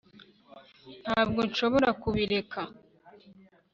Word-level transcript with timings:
ntabwo 1.01 1.39
nshobora 1.49 1.89
kubireka 2.01 2.61